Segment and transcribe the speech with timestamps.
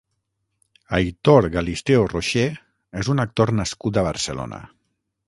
[0.99, 2.47] Aitor Galisteo-Rocher
[3.03, 4.65] és un actor nascut a Barcelona.